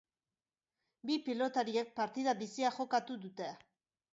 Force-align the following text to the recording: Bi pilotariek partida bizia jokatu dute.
Bi 1.09 1.17
pilotariek 1.27 1.91
partida 2.01 2.35
bizia 2.41 2.73
jokatu 2.79 3.19
dute. 3.27 3.53